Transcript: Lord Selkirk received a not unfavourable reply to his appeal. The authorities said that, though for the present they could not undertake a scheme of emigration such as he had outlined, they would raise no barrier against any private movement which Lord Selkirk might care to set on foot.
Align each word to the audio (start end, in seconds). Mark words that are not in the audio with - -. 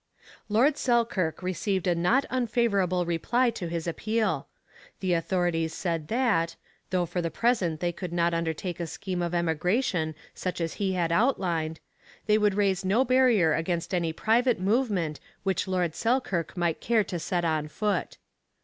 Lord 0.49 0.77
Selkirk 0.77 1.43
received 1.43 1.85
a 1.85 1.93
not 1.93 2.25
unfavourable 2.31 3.05
reply 3.05 3.51
to 3.51 3.67
his 3.67 3.85
appeal. 3.85 4.47
The 4.99 5.13
authorities 5.13 5.75
said 5.75 6.07
that, 6.07 6.55
though 6.89 7.05
for 7.05 7.21
the 7.21 7.29
present 7.29 7.81
they 7.81 7.91
could 7.91 8.11
not 8.11 8.33
undertake 8.33 8.79
a 8.79 8.87
scheme 8.87 9.21
of 9.21 9.35
emigration 9.35 10.15
such 10.33 10.59
as 10.59 10.73
he 10.81 10.93
had 10.93 11.11
outlined, 11.11 11.79
they 12.25 12.39
would 12.39 12.55
raise 12.55 12.83
no 12.83 13.05
barrier 13.05 13.53
against 13.53 13.93
any 13.93 14.11
private 14.11 14.59
movement 14.59 15.19
which 15.43 15.67
Lord 15.67 15.93
Selkirk 15.93 16.57
might 16.57 16.81
care 16.81 17.03
to 17.03 17.19
set 17.19 17.45
on 17.45 17.67
foot. 17.67 18.17